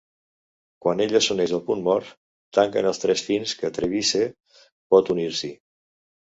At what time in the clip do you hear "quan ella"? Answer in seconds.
0.85-1.21